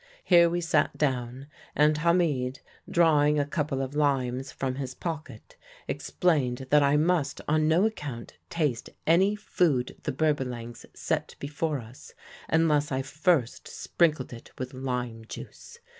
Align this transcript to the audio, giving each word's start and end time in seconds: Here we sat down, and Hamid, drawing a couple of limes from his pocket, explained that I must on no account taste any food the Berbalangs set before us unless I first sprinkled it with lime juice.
Here 0.23 0.49
we 0.49 0.61
sat 0.61 0.97
down, 0.97 1.45
and 1.75 1.99
Hamid, 1.99 2.61
drawing 2.89 3.37
a 3.37 3.45
couple 3.45 3.83
of 3.83 3.93
limes 3.95 4.51
from 4.51 4.73
his 4.73 4.95
pocket, 4.95 5.57
explained 5.87 6.65
that 6.71 6.81
I 6.81 6.97
must 6.97 7.39
on 7.47 7.67
no 7.67 7.85
account 7.85 8.35
taste 8.49 8.89
any 9.05 9.35
food 9.35 9.95
the 10.01 10.11
Berbalangs 10.11 10.87
set 10.95 11.35
before 11.37 11.77
us 11.79 12.15
unless 12.49 12.91
I 12.91 13.03
first 13.03 13.67
sprinkled 13.67 14.33
it 14.33 14.49
with 14.57 14.73
lime 14.73 15.23
juice. 15.25 15.77